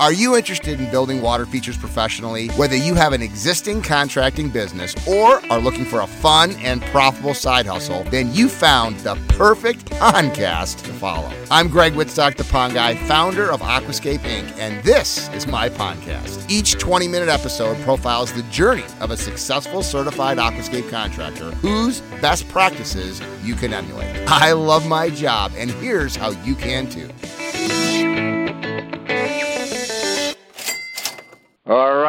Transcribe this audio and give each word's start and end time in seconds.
Are 0.00 0.12
you 0.12 0.36
interested 0.36 0.78
in 0.78 0.88
building 0.92 1.20
water 1.20 1.44
features 1.44 1.76
professionally? 1.76 2.50
Whether 2.50 2.76
you 2.76 2.94
have 2.94 3.12
an 3.12 3.20
existing 3.20 3.82
contracting 3.82 4.48
business 4.48 4.94
or 5.08 5.44
are 5.50 5.58
looking 5.58 5.84
for 5.84 6.02
a 6.02 6.06
fun 6.06 6.52
and 6.58 6.80
profitable 6.82 7.34
side 7.34 7.66
hustle, 7.66 8.04
then 8.04 8.32
you 8.32 8.48
found 8.48 8.96
the 9.00 9.16
perfect 9.30 9.86
podcast 9.86 10.84
to 10.84 10.92
follow. 10.92 11.32
I'm 11.50 11.66
Greg 11.66 11.94
Wittstock, 11.94 12.36
the 12.36 12.44
Pond 12.44 12.74
Guy, 12.74 12.94
founder 13.08 13.50
of 13.50 13.60
Aquascape 13.60 14.20
Inc., 14.20 14.56
and 14.56 14.80
this 14.84 15.28
is 15.30 15.48
my 15.48 15.68
podcast. 15.68 16.48
Each 16.48 16.78
20 16.78 17.08
minute 17.08 17.28
episode 17.28 17.76
profiles 17.82 18.32
the 18.32 18.42
journey 18.52 18.84
of 19.00 19.10
a 19.10 19.16
successful 19.16 19.82
certified 19.82 20.38
aquascape 20.38 20.88
contractor 20.90 21.50
whose 21.56 22.02
best 22.20 22.48
practices 22.50 23.20
you 23.42 23.56
can 23.56 23.72
emulate. 23.72 24.14
I 24.28 24.52
love 24.52 24.86
my 24.86 25.10
job, 25.10 25.50
and 25.56 25.72
here's 25.72 26.14
how 26.14 26.30
you 26.44 26.54
can 26.54 26.88
too. 26.88 27.10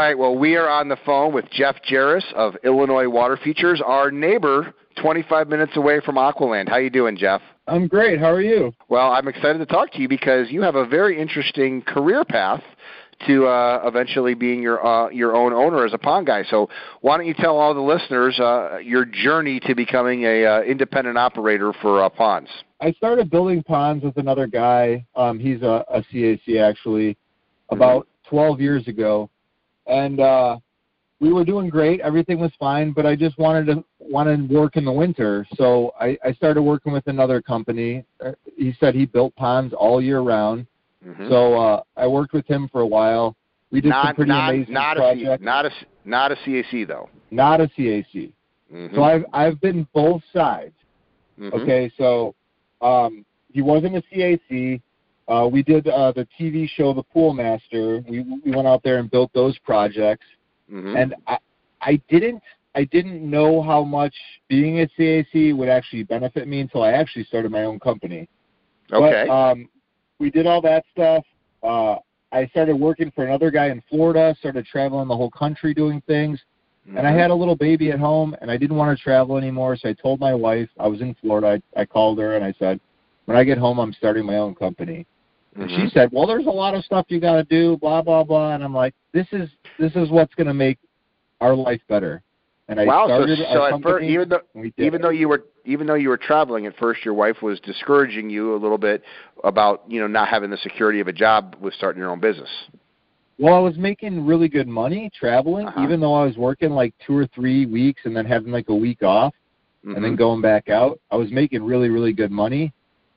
Right. 0.10 0.18
Well, 0.18 0.36
we 0.36 0.56
are 0.56 0.68
on 0.68 0.90
the 0.90 0.98
phone 1.06 1.34
with 1.34 1.46
Jeff 1.52 1.76
Jarris 1.88 2.24
of 2.34 2.56
Illinois 2.64 3.08
Water 3.08 3.38
Features, 3.44 3.80
our 3.86 4.10
neighbor, 4.10 4.74
25 5.00 5.48
minutes 5.48 5.74
away 5.76 6.00
from 6.04 6.16
Aqualand. 6.16 6.68
How 6.68 6.78
you 6.78 6.90
doing, 6.90 7.16
Jeff? 7.16 7.42
I'm 7.68 7.88
great. 7.88 8.20
How 8.20 8.32
are 8.32 8.42
you? 8.42 8.74
Well, 8.88 9.12
I'm 9.12 9.28
excited 9.28 9.60
to 9.60 9.68
talk 9.68 9.92
to 9.92 10.02
you 10.02 10.10
because 10.10 10.50
you 10.50 10.64
have 10.64 10.74
a 10.74 10.88
very 10.88 11.22
interesting 11.22 11.84
career 11.84 12.26
path 12.26 12.64
to 13.28 13.46
uh, 13.46 13.84
eventually 13.86 14.34
being 14.34 14.64
your 14.64 14.84
uh, 14.84 15.10
your 15.10 15.36
own 15.36 15.54
owner 15.54 15.86
as 15.86 15.94
a 15.94 16.00
pond 16.00 16.26
guy. 16.26 16.44
So, 16.50 16.70
why 17.02 17.18
don't 17.18 17.28
you 17.28 17.36
tell 17.36 17.58
all 17.58 17.76
the 17.76 17.80
listeners 17.80 18.40
uh, 18.40 18.80
your 18.84 19.06
journey 19.06 19.60
to 19.68 19.76
becoming 19.76 20.24
a 20.24 20.44
uh, 20.44 20.62
independent 20.62 21.20
operator 21.20 21.72
for 21.84 22.04
uh, 22.04 22.10
ponds? 22.10 22.50
I 22.82 22.94
started 22.94 23.30
building 23.30 23.62
ponds 23.62 24.04
with 24.04 24.18
another 24.18 24.48
guy. 24.48 25.06
Um, 25.16 25.38
he's 25.38 25.62
a, 25.62 25.86
a 25.94 26.02
CAC 26.02 26.60
actually, 26.60 27.16
about 27.70 28.08
mm-hmm. 28.26 28.36
12 28.36 28.62
years 28.62 28.88
ago 28.88 29.30
and 29.90 30.20
uh, 30.20 30.58
we 31.20 31.34
were 31.34 31.44
doing 31.44 31.70
great. 31.70 32.00
Everything 32.02 32.40
was 32.40 32.52
fine, 32.60 32.92
but 32.92 33.06
I 33.06 33.16
just 33.16 33.38
wanted 33.38 33.66
to 33.68 33.84
wanted 34.00 34.48
to 34.48 34.56
work 34.56 34.78
in 34.78 34.86
the 34.86 34.92
winter, 34.92 35.46
so 35.56 35.92
I, 36.00 36.18
I 36.24 36.32
started 36.34 36.62
working 36.62 36.94
with 36.94 37.08
another 37.08 37.42
company. 37.42 38.06
Uh, 38.24 38.32
he 38.58 38.74
said 38.80 38.96
he 38.96 39.06
built 39.06 39.36
ponds 39.36 39.74
all 39.74 40.02
year 40.02 40.22
round, 40.22 40.66
mm-hmm. 41.06 41.30
so 41.30 41.56
uh, 41.56 41.84
I 41.98 42.08
worked 42.08 42.34
with 42.34 42.48
him 42.48 42.70
for 42.72 42.82
a 42.82 42.88
while. 42.88 43.36
We 43.72 43.82
did 43.82 43.90
not, 43.90 44.08
some 44.08 44.16
pretty 44.16 44.30
not, 44.30 44.50
amazing 44.54 44.74
not 44.74 44.98
projects. 44.98 45.42
A, 45.42 45.44
not 45.44 45.66
a 45.66 45.72
not 46.06 46.32
a 46.32 46.36
CAC 46.36 46.88
though. 46.88 47.10
Not 47.32 47.62
a 47.62 47.68
CAC. 47.68 48.32
Mm-hmm. 48.74 48.96
So 48.96 49.04
I've 49.04 49.26
I've 49.34 49.62
been 49.62 49.88
both 49.94 50.22
sides. 50.34 50.74
Mm-hmm. 51.40 51.62
Okay, 51.62 51.92
so 51.98 52.36
um, 52.82 53.26
he 53.52 53.62
wasn't 53.62 53.96
a 53.96 54.02
CAC. 54.02 54.82
Uh, 55.30 55.48
we 55.48 55.62
did 55.62 55.88
uh, 55.88 56.12
the 56.12 56.28
TV 56.40 56.68
show 56.68 56.92
The 56.92 57.04
Pool 57.04 57.34
Master. 57.34 58.04
We 58.10 58.22
we 58.44 58.52
went 58.52 58.68
out 58.68 58.82
there 58.84 58.98
and 58.98 59.10
built 59.12 59.32
those 59.34 59.58
projects, 59.60 60.26
mm-hmm. 60.72 60.96
and 60.96 61.16
I 61.28 61.38
I 61.82 62.02
didn't 62.10 62.42
I 62.76 62.86
didn't 62.86 63.28
know 63.30 63.62
how 63.62 63.84
much 63.84 64.16
being 64.48 64.80
at 64.80 64.90
CAC 64.98 65.56
would 65.56 65.70
actually 65.70 66.04
benefit 66.04 66.48
me 66.48 66.62
until 66.62 66.82
I 66.82 66.94
actually 66.94 67.26
started 67.26 67.52
my 67.52 67.64
own 67.64 67.80
company. 67.80 68.28
Okay. 68.92 69.26
But, 69.28 69.34
um, 69.34 69.70
we 70.20 70.32
did 70.32 70.48
all 70.48 70.62
that 70.62 70.84
stuff. 70.92 71.24
Uh, 71.64 71.96
I 72.32 72.48
started 72.48 72.76
working 72.76 73.12
for 73.12 73.26
another 73.26 73.52
guy 73.52 73.68
in 73.68 73.84
Florida. 73.90 74.36
Started 74.40 74.66
traveling 74.66 75.08
the 75.08 75.16
whole 75.16 75.32
country 75.32 75.74
doing 75.74 76.02
things. 76.08 76.40
Mm-hmm. 76.88 76.98
And 76.98 77.08
I 77.08 77.12
mm-hmm. 77.12 77.20
had 77.20 77.32
a 77.32 77.36
little 77.36 77.56
baby 77.56 77.92
at 77.92 78.00
home, 78.00 78.36
and 78.42 78.50
I 78.50 78.58
didn't 78.58 78.78
want 78.78 78.98
to 78.98 79.04
travel 79.04 79.38
anymore. 79.38 79.76
So 79.78 79.90
I 79.90 79.94
told 79.94 80.20
my 80.20 80.34
wife 80.34 80.70
I 80.80 80.88
was 80.88 81.02
in 81.02 81.16
Florida. 81.22 81.62
I, 81.76 81.82
I 81.82 81.86
called 81.86 82.20
her 82.20 82.36
and 82.36 82.44
I 82.44 82.54
said, 82.58 82.80
when 83.26 83.38
I 83.38 83.44
get 83.44 83.60
home, 83.60 83.80
I'm 83.80 83.94
starting 83.94 84.26
my 84.26 84.38
own 84.38 84.56
company. 84.56 85.06
And 85.60 85.70
mm-hmm. 85.70 85.88
she 85.88 85.90
said, 85.94 86.10
"Well, 86.12 86.26
there's 86.26 86.46
a 86.46 86.52
lot 86.52 86.74
of 86.74 86.86
stuff 86.86 87.06
you 87.10 87.20
got 87.20 87.36
to 87.36 87.44
do, 87.44 87.78
blah 87.78 88.02
blah 88.02 88.24
blah." 88.24 88.54
And 88.54 88.64
I'm 88.64 88.74
like, 88.74 88.96
"This 89.14 89.28
is 89.34 89.50
this 89.78 89.92
is 89.96 90.10
what's 90.10 90.34
going 90.36 90.48
to 90.48 90.54
make 90.54 90.80
our 91.42 91.54
life 91.54 91.82
better." 91.90 92.24
And 92.70 92.80
I 92.80 92.86
wow, 92.86 93.08
started 93.08 93.40
so, 93.40 93.54
so 93.54 93.66
at 93.66 93.82
first, 93.82 94.06
even 94.06 94.30
though 94.30 94.42
even 94.78 95.02
though 95.02 95.10
you 95.10 95.28
were 95.28 95.44
even 95.66 95.86
though 95.86 95.96
you 95.96 96.10
were 96.10 96.18
traveling 96.18 96.66
at 96.66 96.78
first, 96.78 97.04
your 97.04 97.14
wife 97.14 97.42
was 97.42 97.60
discouraging 97.60 98.30
you 98.30 98.56
a 98.56 98.58
little 98.58 98.78
bit 98.78 99.04
about 99.44 99.84
you 99.88 100.00
know 100.00 100.08
not 100.08 100.30
having 100.30 100.50
the 100.50 100.58
security 100.58 101.02
of 101.02 101.08
a 101.08 101.14
job 101.14 101.58
with 101.60 101.74
starting 101.74 102.00
your 102.00 102.10
own 102.10 102.20
business. 102.20 102.50
Well, 103.38 103.56
I 103.56 103.60
was 103.60 103.78
making 103.78 104.26
really 104.26 104.50
good 104.50 104.68
money 104.68 105.10
traveling, 105.18 105.68
uh-huh. 105.68 105.84
even 105.84 106.00
though 106.00 106.14
I 106.14 106.26
was 106.26 106.38
working 106.38 106.72
like 106.72 106.94
two 107.06 107.18
or 107.18 107.26
three 107.28 107.66
weeks 107.66 108.02
and 108.06 108.16
then 108.16 108.26
having 108.26 108.52
like 108.52 108.70
a 108.70 108.76
week 108.76 109.02
off, 109.02 109.34
mm-hmm. 109.84 109.96
and 109.96 110.04
then 110.04 110.12
mm-hmm. 110.12 110.20
going 110.20 110.42
back 110.42 110.70
out. 110.70 111.00
I 111.12 111.18
was 111.18 111.32
making 111.32 111.64
really 111.64 111.90
really 111.90 112.14
good 112.14 112.32
money, 112.32 112.72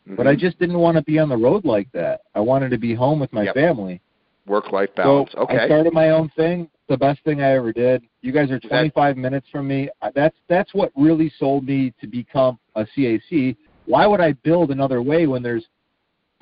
Mm-hmm. 0.07 0.17
But 0.17 0.27
I 0.27 0.35
just 0.35 0.59
didn't 0.59 0.79
want 0.79 0.97
to 0.97 1.03
be 1.03 1.19
on 1.19 1.29
the 1.29 1.37
road 1.37 1.65
like 1.65 1.91
that. 1.93 2.23
I 2.35 2.41
wanted 2.41 2.71
to 2.71 2.79
be 2.79 2.95
home 2.95 3.21
with 3.21 3.33
my 3.33 3.45
yep. 3.45 3.55
family. 3.55 4.01
Work 4.47 4.73
life 4.73 4.91
balance. 4.97 5.31
So 5.33 5.39
okay. 5.41 5.59
I 5.59 5.67
started 5.67 5.93
my 5.93 6.11
own 6.11 6.29
thing. 6.31 6.69
The 6.89 6.97
best 6.97 7.23
thing 7.25 7.43
I 7.43 7.53
ever 7.53 7.73
did. 7.73 8.03
You 8.23 8.33
guys 8.33 8.51
are 8.51 8.59
25 8.59 9.15
that... 9.15 9.21
minutes 9.21 9.47
from 9.53 9.69
me. 9.69 9.89
That's 10.15 10.37
that's 10.49 10.75
what 10.75 10.91
really 10.97 11.33
sold 11.39 11.65
me 11.65 11.95
to 12.01 12.07
become 12.09 12.59
a 12.75 12.85
CAC. 12.85 13.57
Why 13.87 14.07
would 14.07 14.21
I 14.21 14.33
build 14.33 14.71
another 14.71 15.03
way 15.03 15.27
when 15.27 15.43
there's 15.43 15.67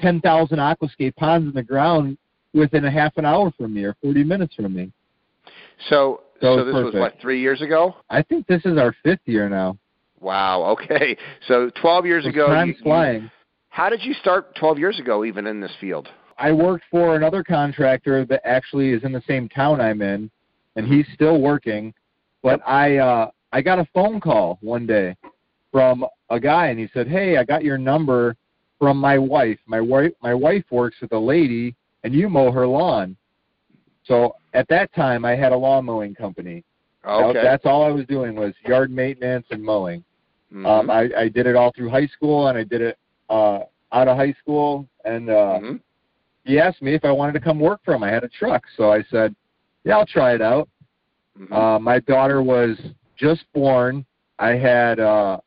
10,000 0.01 0.59
aquascape 0.59 1.17
ponds 1.17 1.47
in 1.47 1.55
the 1.55 1.63
ground 1.63 2.17
within 2.55 2.85
a 2.87 2.91
half 2.91 3.17
an 3.17 3.25
hour 3.27 3.53
from 3.57 3.75
me 3.75 3.85
or 3.85 3.95
40 4.03 4.25
minutes 4.25 4.55
from 4.55 4.75
me? 4.75 4.93
So, 5.89 6.23
so, 6.41 6.57
so 6.57 6.65
this 6.65 6.75
perfect. 6.75 6.95
was 6.95 7.01
what 7.01 7.21
three 7.21 7.41
years 7.41 7.61
ago? 7.61 7.97
I 8.09 8.23
think 8.23 8.47
this 8.47 8.65
is 8.65 8.79
our 8.79 8.95
fifth 9.03 9.21
year 9.27 9.49
now. 9.49 9.77
Wow. 10.21 10.77
Okay. 10.81 11.17
So 11.49 11.71
12 11.81 12.07
years 12.07 12.27
ago, 12.27 12.63
you, 12.63 12.75
flying. 12.83 13.31
How 13.71 13.89
did 13.89 14.03
you 14.03 14.15
start 14.15 14.55
12 14.57 14.79
years 14.79 14.99
ago, 14.99 15.25
even 15.25 15.47
in 15.47 15.61
this 15.61 15.73
field? 15.81 16.09
I 16.37 16.53
worked 16.53 16.85
for 16.91 17.17
another 17.17 17.45
contractor 17.45 18.25
that 18.27 18.41
actually 18.45 18.91
is 18.91 19.05
in 19.05 19.13
the 19.13 19.23
same 19.27 19.49
town 19.49 19.81
I'm 19.81 20.03
in, 20.03 20.31
and 20.77 20.87
he's 20.87 21.07
still 21.15 21.41
working. 21.41 21.95
But 22.43 22.61
I 22.67 22.99
uh, 22.99 23.31
I 23.53 23.61
got 23.63 23.79
a 23.79 23.87
phone 23.95 24.21
call 24.21 24.59
one 24.61 24.87
day 24.87 25.17
from 25.71 26.05
a 26.31 26.41
guy, 26.41 26.69
and 26.69 26.81
he 26.81 26.89
said, 26.93 27.07
"Hey, 27.07 27.37
I 27.37 27.45
got 27.45 27.63
your 27.63 27.79
number 27.79 28.37
from 28.79 28.97
my 28.97 29.19
wife. 29.19 29.59
My 29.67 29.81
wife 29.81 30.13
my 30.23 30.35
wife 30.35 30.65
works 30.71 30.97
with 31.01 31.13
a 31.13 31.19
lady, 31.19 31.77
and 32.03 32.15
you 32.15 32.29
mow 32.29 32.51
her 32.51 32.67
lawn." 32.67 33.17
So 34.05 34.35
at 34.55 34.67
that 34.69 34.93
time, 34.95 35.25
I 35.25 35.37
had 35.37 35.53
a 35.53 35.57
lawn 35.57 35.85
mowing 35.85 36.15
company. 36.15 36.65
Okay. 37.07 37.41
That's 37.43 37.67
all 37.67 37.85
I 37.85 37.91
was 37.91 38.05
doing 38.07 38.35
was 38.35 38.55
yard 38.67 38.91
maintenance 38.91 39.47
and 39.51 39.63
mowing. 39.63 40.03
Mm-hmm. 40.53 40.67
Um, 40.67 40.91
I, 40.91 41.09
I 41.17 41.29
did 41.29 41.47
it 41.47 41.55
all 41.55 41.73
through 41.73 41.91
high 41.91 42.09
school, 42.09 42.49
and 42.49 42.59
I 42.59 42.65
did 42.65 42.81
it 42.81 42.99
uh, 43.31 43.61
out 43.93 44.09
of 44.09 44.17
high 44.17 44.35
school, 44.41 44.87
and 45.05 45.31
uh, 45.31 45.33
mm-hmm. 45.33 45.77
he 46.45 46.59
asked 46.59 46.83
me 46.83 46.95
if 46.95 47.05
I 47.05 47.13
wanted 47.13 47.33
to 47.33 47.41
come 47.41 47.59
work 47.59 47.81
for 47.85 47.95
him. 47.95 48.03
I 48.03 48.11
had 48.11 48.25
a 48.25 48.29
truck, 48.29 48.65
so 48.77 48.93
I 48.93 49.03
said, 49.11 49.35
"Yeah, 49.85 49.97
I'll 49.97 50.07
try 50.07 50.35
it 50.35 50.43
out." 50.43 50.69
Mm-hmm. 51.39 51.53
Uh, 51.53 51.79
my 51.79 52.01
daughter 52.01 52.43
was 52.43 52.77
just 53.17 53.45
born. 53.55 54.05
I 54.39 54.51
had, 54.51 55.01
uh, 55.01 55.39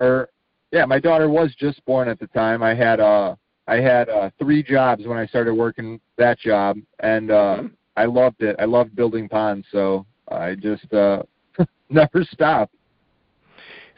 or 0.00 0.28
yeah, 0.72 0.84
my 0.84 0.98
daughter 0.98 1.28
was 1.28 1.54
just 1.58 1.84
born 1.84 2.08
at 2.08 2.18
the 2.18 2.26
time. 2.28 2.62
I 2.62 2.74
had, 2.74 3.00
uh, 3.00 3.34
I 3.66 3.76
had 3.76 4.08
uh, 4.08 4.30
three 4.38 4.62
jobs 4.62 5.06
when 5.06 5.18
I 5.18 5.26
started 5.26 5.54
working 5.54 6.00
that 6.18 6.38
job, 6.38 6.78
and 7.00 7.30
uh, 7.30 7.56
mm-hmm. 7.58 7.66
I 7.96 8.04
loved 8.04 8.42
it. 8.42 8.56
I 8.58 8.64
loved 8.64 8.94
building 8.94 9.28
ponds, 9.28 9.66
so 9.72 10.06
I 10.30 10.54
just 10.54 10.92
uh, 10.92 11.22
never 11.90 12.24
stopped. 12.30 12.74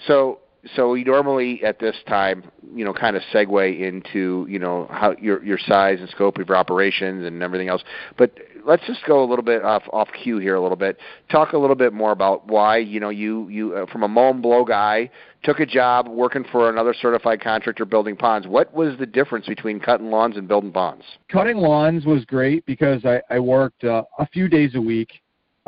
So 0.06 0.40
so 0.74 0.90
we 0.90 1.04
normally 1.04 1.62
at 1.62 1.78
this 1.78 1.96
time, 2.08 2.50
you 2.74 2.84
know, 2.84 2.92
kind 2.92 3.16
of 3.16 3.22
segue 3.32 3.80
into, 3.80 4.46
you 4.48 4.58
know, 4.58 4.88
how 4.90 5.14
your 5.20 5.42
your 5.44 5.58
size 5.58 5.98
and 6.00 6.08
scope 6.10 6.38
of 6.38 6.48
your 6.48 6.56
operations 6.56 7.24
and 7.24 7.42
everything 7.42 7.68
else. 7.68 7.82
But 8.16 8.32
let's 8.64 8.84
just 8.86 9.00
go 9.06 9.22
a 9.22 9.26
little 9.26 9.44
bit 9.44 9.64
off 9.64 9.84
off 9.92 10.08
cue 10.22 10.38
here 10.38 10.56
a 10.56 10.60
little 10.60 10.76
bit. 10.76 10.98
Talk 11.30 11.52
a 11.52 11.58
little 11.58 11.76
bit 11.76 11.92
more 11.92 12.10
about 12.10 12.48
why, 12.48 12.78
you 12.78 12.98
know, 12.98 13.10
you 13.10 13.48
you 13.48 13.74
uh, 13.74 13.86
from 13.86 14.02
a 14.02 14.08
mow 14.08 14.30
and 14.30 14.42
blow 14.42 14.64
guy 14.64 15.10
took 15.44 15.60
a 15.60 15.66
job 15.66 16.08
working 16.08 16.44
for 16.50 16.68
another 16.68 16.92
certified 17.00 17.40
contractor 17.40 17.84
building 17.84 18.16
ponds. 18.16 18.48
What 18.48 18.74
was 18.74 18.98
the 18.98 19.06
difference 19.06 19.46
between 19.46 19.78
cutting 19.78 20.10
lawns 20.10 20.36
and 20.36 20.48
building 20.48 20.72
ponds? 20.72 21.04
Cutting 21.30 21.56
lawns 21.56 22.04
was 22.04 22.24
great 22.24 22.66
because 22.66 23.04
I 23.04 23.20
I 23.30 23.38
worked 23.38 23.84
uh, 23.84 24.02
a 24.18 24.26
few 24.26 24.48
days 24.48 24.74
a 24.74 24.80
week 24.80 25.10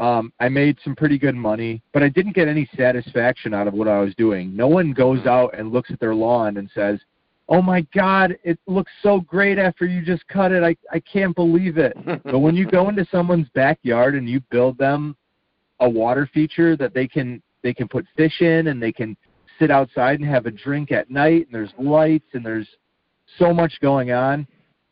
um, 0.00 0.32
I 0.40 0.48
made 0.48 0.78
some 0.82 0.96
pretty 0.96 1.18
good 1.18 1.34
money, 1.34 1.82
but 1.92 2.02
I 2.02 2.08
didn't 2.08 2.34
get 2.34 2.48
any 2.48 2.68
satisfaction 2.74 3.52
out 3.52 3.68
of 3.68 3.74
what 3.74 3.86
I 3.86 4.00
was 4.00 4.14
doing. 4.14 4.56
No 4.56 4.66
one 4.66 4.92
goes 4.92 5.26
out 5.26 5.56
and 5.56 5.72
looks 5.72 5.90
at 5.90 6.00
their 6.00 6.14
lawn 6.14 6.56
and 6.56 6.70
says, 6.74 6.98
"Oh 7.50 7.60
my 7.60 7.82
God, 7.94 8.34
it 8.42 8.58
looks 8.66 8.90
so 9.02 9.20
great 9.20 9.58
after 9.58 9.84
you 9.84 10.02
just 10.02 10.26
cut 10.26 10.52
it. 10.52 10.62
I 10.62 10.74
I 10.90 11.00
can't 11.00 11.36
believe 11.36 11.76
it." 11.76 11.94
but 12.24 12.38
when 12.38 12.56
you 12.56 12.66
go 12.66 12.88
into 12.88 13.06
someone's 13.10 13.50
backyard 13.50 14.14
and 14.14 14.26
you 14.26 14.40
build 14.50 14.78
them 14.78 15.14
a 15.80 15.88
water 15.88 16.28
feature 16.32 16.78
that 16.78 16.94
they 16.94 17.06
can 17.06 17.42
they 17.62 17.74
can 17.74 17.86
put 17.86 18.06
fish 18.16 18.40
in 18.40 18.68
and 18.68 18.82
they 18.82 18.92
can 18.92 19.14
sit 19.58 19.70
outside 19.70 20.18
and 20.18 20.28
have 20.28 20.46
a 20.46 20.50
drink 20.50 20.92
at 20.92 21.10
night 21.10 21.44
and 21.44 21.52
there's 21.52 21.74
lights 21.78 22.28
and 22.32 22.44
there's 22.44 22.68
so 23.38 23.52
much 23.52 23.78
going 23.82 24.12
on 24.12 24.46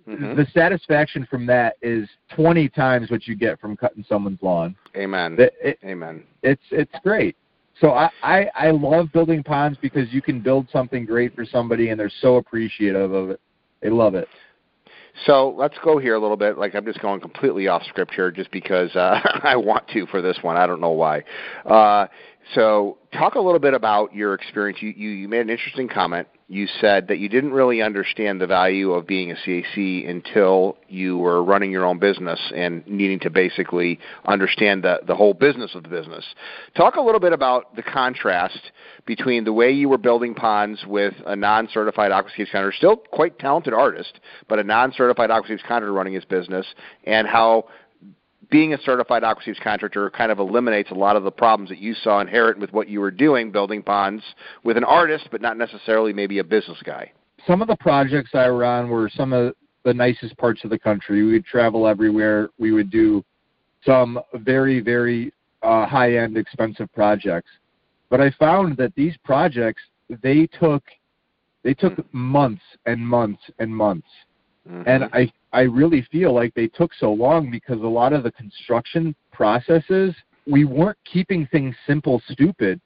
Mm-hmm. 0.08 0.36
The 0.36 0.46
satisfaction 0.54 1.26
from 1.30 1.44
that 1.46 1.76
is 1.82 2.08
20 2.34 2.68
times 2.70 3.10
what 3.10 3.26
you 3.26 3.34
get 3.36 3.60
from 3.60 3.76
cutting 3.76 4.04
someone's 4.08 4.42
lawn. 4.42 4.74
Amen. 4.96 5.36
It, 5.38 5.54
it, 5.62 5.78
Amen. 5.84 6.24
It's 6.42 6.62
it's 6.70 6.94
great. 7.02 7.36
So 7.80 7.90
I, 7.90 8.10
I 8.22 8.46
I 8.54 8.70
love 8.70 9.12
building 9.12 9.42
ponds 9.42 9.78
because 9.80 10.12
you 10.12 10.22
can 10.22 10.40
build 10.40 10.66
something 10.72 11.04
great 11.04 11.34
for 11.34 11.44
somebody 11.44 11.90
and 11.90 12.00
they're 12.00 12.10
so 12.20 12.36
appreciative 12.36 13.12
of 13.12 13.30
it. 13.30 13.40
They 13.82 13.90
love 13.90 14.14
it. 14.14 14.28
So 15.26 15.54
let's 15.56 15.76
go 15.82 15.98
here 15.98 16.14
a 16.14 16.20
little 16.20 16.36
bit. 16.36 16.58
Like 16.58 16.74
I'm 16.74 16.84
just 16.84 17.00
going 17.00 17.20
completely 17.20 17.68
off 17.68 17.82
script 17.84 18.14
here, 18.14 18.30
just 18.30 18.50
because 18.50 18.94
uh, 18.96 19.20
I 19.42 19.56
want 19.56 19.88
to 19.88 20.06
for 20.06 20.22
this 20.22 20.38
one. 20.42 20.56
I 20.56 20.66
don't 20.66 20.80
know 20.80 20.90
why. 20.90 21.22
Uh, 21.64 22.06
so 22.54 22.98
talk 23.12 23.34
a 23.34 23.40
little 23.40 23.58
bit 23.58 23.74
about 23.74 24.14
your 24.14 24.34
experience. 24.34 24.80
You, 24.80 24.92
you 24.96 25.10
you 25.10 25.28
made 25.28 25.40
an 25.40 25.50
interesting 25.50 25.88
comment. 25.88 26.28
You 26.50 26.66
said 26.80 27.08
that 27.08 27.18
you 27.18 27.28
didn't 27.28 27.52
really 27.52 27.82
understand 27.82 28.40
the 28.40 28.46
value 28.46 28.92
of 28.92 29.06
being 29.06 29.30
a 29.30 29.34
CAC 29.34 30.08
until 30.08 30.78
you 30.88 31.18
were 31.18 31.44
running 31.44 31.70
your 31.70 31.84
own 31.84 31.98
business 31.98 32.40
and 32.54 32.86
needing 32.86 33.20
to 33.20 33.30
basically 33.30 33.98
understand 34.26 34.82
the 34.82 35.00
the 35.06 35.14
whole 35.14 35.34
business 35.34 35.74
of 35.74 35.82
the 35.82 35.90
business. 35.90 36.24
Talk 36.74 36.96
a 36.96 37.00
little 37.02 37.20
bit 37.20 37.32
about 37.34 37.76
the 37.76 37.82
contrast 37.82 38.60
between 39.04 39.44
the 39.44 39.52
way 39.52 39.70
you 39.70 39.88
were 39.88 39.98
building 39.98 40.34
ponds 40.34 40.84
with 40.86 41.14
a 41.26 41.36
non-certified 41.36 42.12
aquascapes 42.12 42.50
contractor, 42.50 42.72
still 42.76 42.96
quite 42.96 43.38
talented 43.38 43.74
artist, 43.74 44.20
but 44.48 44.58
a 44.58 44.64
non-certified 44.64 45.30
aquascapes 45.30 45.60
contractor 45.60 45.92
running 45.92 46.14
his 46.14 46.24
business, 46.24 46.66
and 47.04 47.26
how 47.26 47.64
being 48.50 48.72
a 48.72 48.78
certified 48.82 49.22
aquascapes 49.22 49.60
contractor 49.62 50.10
kind 50.10 50.32
of 50.32 50.38
eliminates 50.38 50.90
a 50.90 50.94
lot 50.94 51.16
of 51.16 51.24
the 51.24 51.30
problems 51.30 51.68
that 51.68 51.78
you 51.78 51.94
saw 51.94 52.20
inherent 52.20 52.58
with 52.58 52.72
what 52.72 52.88
you 52.88 53.00
were 53.00 53.10
doing, 53.10 53.50
building 53.50 53.82
ponds 53.82 54.22
with 54.64 54.76
an 54.76 54.84
artist, 54.84 55.28
but 55.30 55.42
not 55.42 55.58
necessarily 55.58 56.12
maybe 56.12 56.38
a 56.38 56.44
business 56.44 56.78
guy. 56.84 57.12
Some 57.46 57.62
of 57.62 57.68
the 57.68 57.76
projects 57.76 58.30
I 58.34 58.50
were 58.50 58.64
on 58.64 58.88
were 58.88 59.10
some 59.14 59.32
of 59.32 59.54
the 59.84 59.94
nicest 59.94 60.36
parts 60.38 60.64
of 60.64 60.70
the 60.70 60.78
country. 60.78 61.24
We 61.24 61.32
would 61.32 61.46
travel 61.46 61.86
everywhere. 61.86 62.48
We 62.58 62.72
would 62.72 62.90
do 62.90 63.24
some 63.84 64.18
very, 64.34 64.80
very 64.80 65.32
uh, 65.62 65.86
high-end, 65.86 66.36
expensive 66.36 66.92
projects. 66.94 67.50
But 68.10 68.20
I 68.20 68.30
found 68.32 68.76
that 68.78 68.94
these 68.94 69.16
projects 69.24 69.82
they 70.22 70.46
took 70.46 70.82
they 71.62 71.74
took 71.74 71.92
months 72.14 72.62
and 72.86 73.00
months 73.00 73.42
and 73.58 73.74
months. 73.74 74.06
Mm-hmm. 74.68 74.88
And 74.88 75.04
I 75.12 75.30
I 75.52 75.62
really 75.62 76.06
feel 76.12 76.34
like 76.34 76.54
they 76.54 76.68
took 76.68 76.92
so 76.94 77.12
long 77.12 77.50
because 77.50 77.80
a 77.80 77.86
lot 77.86 78.12
of 78.12 78.22
the 78.22 78.32
construction 78.32 79.14
processes 79.32 80.14
we 80.46 80.64
weren't 80.64 80.98
keeping 81.04 81.46
things 81.46 81.76
simple 81.86 82.22
stupid. 82.30 82.80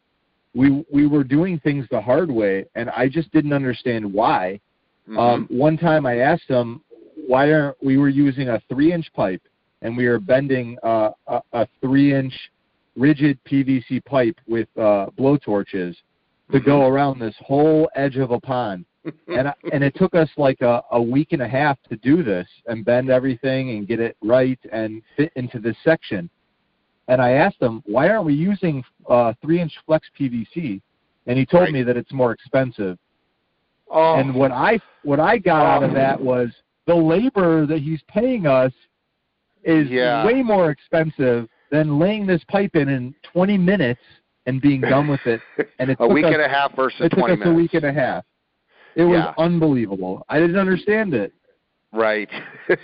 We 0.54 0.84
we 0.92 1.06
were 1.06 1.24
doing 1.24 1.58
things 1.60 1.86
the 1.90 2.00
hard 2.00 2.30
way 2.30 2.66
and 2.74 2.90
I 2.90 3.08
just 3.08 3.32
didn't 3.32 3.52
understand 3.52 4.12
why. 4.12 4.60
Mm-hmm. 5.08 5.18
Um, 5.18 5.46
one 5.50 5.76
time 5.76 6.06
I 6.06 6.18
asked 6.18 6.48
them 6.48 6.82
why 7.26 7.52
aren't 7.52 7.82
we 7.82 7.98
were 7.98 8.08
using 8.08 8.48
a 8.48 8.60
three 8.68 8.92
inch 8.92 9.12
pipe 9.14 9.42
and 9.80 9.96
we 9.96 10.06
are 10.06 10.18
bending 10.18 10.76
uh, 10.82 11.10
a, 11.26 11.40
a 11.52 11.68
three 11.80 12.14
inch 12.14 12.34
rigid 12.96 13.38
PVC 13.44 14.04
pipe 14.04 14.38
with 14.46 14.68
uh, 14.76 15.06
blow 15.16 15.36
torches 15.36 15.96
to 16.50 16.60
go 16.60 16.80
mm-hmm. 16.80 16.92
around 16.92 17.18
this 17.18 17.34
whole 17.40 17.88
edge 17.96 18.16
of 18.16 18.30
a 18.30 18.40
pond. 18.40 18.84
And 19.28 19.48
I, 19.48 19.54
and 19.72 19.82
it 19.82 19.94
took 19.96 20.14
us 20.14 20.28
like 20.36 20.60
a, 20.60 20.82
a 20.92 21.02
week 21.02 21.32
and 21.32 21.42
a 21.42 21.48
half 21.48 21.78
to 21.88 21.96
do 21.96 22.22
this 22.22 22.46
and 22.66 22.84
bend 22.84 23.10
everything 23.10 23.70
and 23.70 23.86
get 23.86 24.00
it 24.00 24.16
right 24.22 24.58
and 24.72 25.02
fit 25.16 25.32
into 25.36 25.58
this 25.58 25.76
section. 25.84 26.30
And 27.08 27.20
I 27.20 27.32
asked 27.32 27.60
him, 27.60 27.82
why 27.84 28.08
aren't 28.08 28.26
we 28.26 28.34
using 28.34 28.84
uh, 29.08 29.32
three 29.42 29.60
inch 29.60 29.72
flex 29.86 30.08
PVC? 30.18 30.80
And 31.26 31.38
he 31.38 31.46
told 31.46 31.64
right. 31.64 31.72
me 31.72 31.82
that 31.82 31.96
it's 31.96 32.12
more 32.12 32.32
expensive. 32.32 32.98
Oh. 33.90 34.14
And 34.14 34.34
what 34.34 34.52
I 34.52 34.78
what 35.02 35.20
I 35.20 35.38
got 35.38 35.62
oh. 35.62 35.68
out 35.68 35.82
of 35.82 35.90
oh. 35.90 35.94
that 35.94 36.20
was 36.20 36.50
the 36.86 36.94
labor 36.94 37.66
that 37.66 37.78
he's 37.80 38.00
paying 38.08 38.46
us 38.46 38.72
is 39.64 39.88
yeah. 39.88 40.24
way 40.24 40.42
more 40.42 40.70
expensive 40.70 41.48
than 41.70 41.98
laying 41.98 42.26
this 42.26 42.42
pipe 42.48 42.74
in 42.74 42.88
in 42.88 43.14
20 43.32 43.58
minutes 43.58 44.00
and 44.46 44.60
being 44.60 44.80
done 44.80 45.08
with 45.08 45.20
it. 45.26 45.40
And 45.78 45.90
it 45.90 45.96
a 46.00 46.08
week 46.08 46.24
us, 46.24 46.32
and 46.34 46.42
a 46.42 46.48
half 46.48 46.74
versus 46.74 47.00
it 47.00 47.10
20 47.10 47.14
took 47.14 47.22
us 47.22 47.28
minutes. 47.30 47.46
a 47.46 47.54
week 47.54 47.74
and 47.74 47.84
a 47.84 47.92
half. 47.92 48.24
It 48.94 49.04
was 49.04 49.18
yeah. 49.18 49.32
unbelievable. 49.42 50.24
I 50.28 50.38
didn't 50.38 50.58
understand 50.58 51.14
it. 51.14 51.32
Right. 51.92 52.30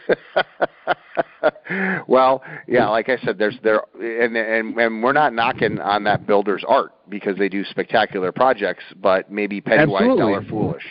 well, 2.06 2.42
yeah, 2.66 2.88
like 2.88 3.08
I 3.08 3.16
said, 3.24 3.38
there's 3.38 3.56
there, 3.62 3.80
and 3.94 4.36
and 4.36 4.78
and 4.78 5.02
we're 5.02 5.12
not 5.12 5.32
knocking 5.32 5.78
on 5.78 6.04
that 6.04 6.26
builder's 6.26 6.62
art 6.68 6.92
because 7.08 7.38
they 7.38 7.48
do 7.48 7.64
spectacular 7.64 8.32
projects, 8.32 8.84
but 9.00 9.30
maybe 9.30 9.62
penny 9.62 9.90
wise, 9.90 10.04
dollar 10.04 10.42
foolish. 10.42 10.84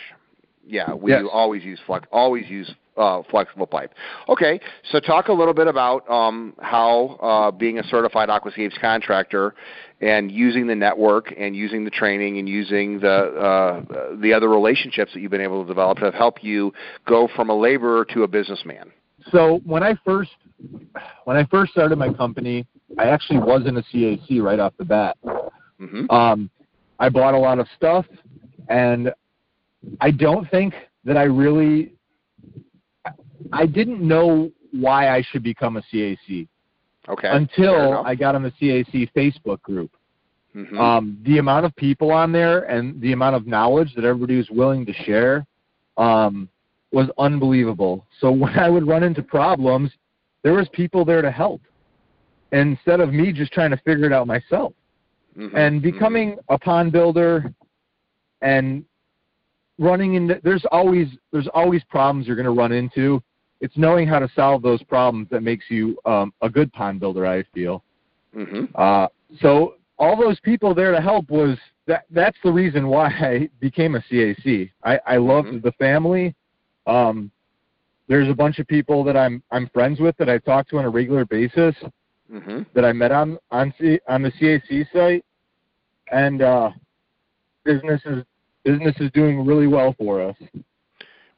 Yeah, 0.66 0.94
we 0.94 1.12
yes. 1.12 1.22
always 1.32 1.62
use 1.62 1.78
flex, 1.86 2.08
always 2.10 2.48
use 2.48 2.74
uh, 2.98 3.22
flexible 3.30 3.66
pipe. 3.66 3.94
Okay, 4.28 4.60
so 4.90 5.00
talk 5.00 5.28
a 5.28 5.32
little 5.32 5.54
bit 5.54 5.66
about 5.66 6.08
um, 6.10 6.54
how 6.60 7.18
uh, 7.22 7.50
being 7.50 7.78
a 7.78 7.84
certified 7.84 8.28
aquascapes 8.28 8.78
contractor 8.80 9.54
and 10.00 10.30
using 10.30 10.66
the 10.66 10.74
network 10.74 11.32
and 11.36 11.56
using 11.56 11.84
the 11.84 11.90
training 11.90 12.38
and 12.38 12.48
using 12.48 13.00
the 13.00 13.08
uh, 13.08 14.16
the 14.20 14.32
other 14.32 14.48
relationships 14.48 15.12
that 15.14 15.20
you've 15.20 15.30
been 15.30 15.40
able 15.40 15.62
to 15.62 15.68
develop 15.68 15.98
have 15.98 16.14
helped 16.14 16.42
you 16.42 16.72
go 17.06 17.28
from 17.34 17.50
a 17.50 17.54
laborer 17.54 18.04
to 18.04 18.22
a 18.22 18.28
businessman. 18.28 18.90
So 19.32 19.60
when 19.64 19.82
I 19.82 19.96
first 20.04 20.30
when 21.24 21.36
I 21.36 21.44
first 21.44 21.72
started 21.72 21.96
my 21.96 22.12
company, 22.12 22.66
I 22.98 23.04
actually 23.04 23.38
wasn't 23.38 23.78
a 23.78 23.82
CAC 23.82 24.42
right 24.42 24.58
off 24.58 24.72
the 24.78 24.84
bat. 24.84 25.16
Mm-hmm. 25.80 26.10
Um, 26.10 26.50
I 26.98 27.08
bought 27.08 27.34
a 27.34 27.38
lot 27.38 27.58
of 27.58 27.66
stuff, 27.76 28.06
and 28.68 29.12
I 30.00 30.10
don't 30.10 30.50
think 30.50 30.74
that 31.04 31.16
I 31.16 31.24
really 31.24 31.92
I 33.52 33.66
didn't 33.66 34.00
know 34.00 34.50
why 34.72 35.14
I 35.14 35.22
should 35.22 35.42
become 35.42 35.76
a 35.76 35.82
CAC. 35.92 36.48
Okay. 37.08 37.28
Until 37.30 38.02
I 38.04 38.14
got 38.14 38.34
on 38.34 38.42
the 38.42 38.50
CAC 38.50 39.10
Facebook 39.16 39.62
group. 39.62 39.90
Mm-hmm. 40.54 40.78
Um, 40.78 41.18
the 41.24 41.38
amount 41.38 41.66
of 41.66 41.74
people 41.76 42.10
on 42.10 42.32
there 42.32 42.60
and 42.64 43.00
the 43.00 43.12
amount 43.12 43.36
of 43.36 43.46
knowledge 43.46 43.94
that 43.94 44.04
everybody 44.04 44.36
was 44.36 44.50
willing 44.50 44.84
to 44.86 44.92
share 45.04 45.46
um, 45.96 46.48
was 46.92 47.08
unbelievable. 47.18 48.06
So 48.20 48.30
when 48.32 48.58
I 48.58 48.68
would 48.68 48.86
run 48.86 49.02
into 49.02 49.22
problems, 49.22 49.90
there 50.42 50.54
was 50.54 50.68
people 50.72 51.04
there 51.04 51.22
to 51.22 51.30
help 51.30 51.62
instead 52.52 53.00
of 53.00 53.12
me 53.12 53.32
just 53.32 53.52
trying 53.52 53.70
to 53.70 53.76
figure 53.78 54.06
it 54.06 54.12
out 54.12 54.26
myself. 54.26 54.72
Mm-hmm. 55.36 55.56
And 55.56 55.82
becoming 55.82 56.32
mm-hmm. 56.32 56.54
a 56.54 56.58
pond 56.58 56.92
builder 56.92 57.52
and 58.42 58.84
running 59.78 60.14
into 60.14 60.40
there's 60.42 60.64
always 60.72 61.06
there's 61.32 61.48
always 61.54 61.84
problems 61.84 62.26
you're 62.26 62.36
going 62.36 62.46
to 62.46 62.50
run 62.52 62.72
into 62.72 63.22
it's 63.60 63.76
knowing 63.76 64.06
how 64.06 64.18
to 64.18 64.28
solve 64.34 64.62
those 64.62 64.82
problems 64.84 65.28
that 65.30 65.42
makes 65.42 65.64
you 65.68 65.98
um, 66.04 66.32
a 66.42 66.48
good 66.48 66.72
pond 66.72 67.00
builder. 67.00 67.26
I 67.26 67.42
feel. 67.54 67.82
Mm-hmm. 68.34 68.64
Uh, 68.74 69.08
so 69.40 69.74
all 69.98 70.16
those 70.16 70.38
people 70.40 70.74
there 70.74 70.92
to 70.92 71.00
help 71.00 71.30
was 71.30 71.58
that. 71.86 72.04
That's 72.10 72.38
the 72.44 72.52
reason 72.52 72.88
why 72.88 73.06
I 73.20 73.48
became 73.60 73.94
a 73.94 74.00
CAC. 74.00 74.70
I, 74.84 75.00
I 75.06 75.16
loved 75.16 75.48
mm-hmm. 75.48 75.66
the 75.66 75.72
family. 75.72 76.34
Um, 76.86 77.30
there's 78.08 78.28
a 78.28 78.34
bunch 78.34 78.58
of 78.58 78.66
people 78.66 79.04
that 79.04 79.16
I'm 79.16 79.42
I'm 79.50 79.68
friends 79.68 80.00
with 80.00 80.16
that 80.18 80.28
I 80.28 80.38
talk 80.38 80.68
to 80.68 80.78
on 80.78 80.84
a 80.84 80.90
regular 80.90 81.24
basis 81.24 81.74
mm-hmm. 82.32 82.62
that 82.74 82.84
I 82.84 82.92
met 82.92 83.12
on 83.12 83.38
on 83.50 83.72
C, 83.78 83.98
on 84.08 84.22
the 84.22 84.32
CAC 84.32 84.86
site, 84.92 85.24
and 86.10 86.42
uh, 86.42 86.70
business 87.64 88.00
is 88.06 88.24
business 88.64 88.94
is 89.00 89.10
doing 89.12 89.44
really 89.44 89.66
well 89.66 89.94
for 89.98 90.22
us. 90.22 90.36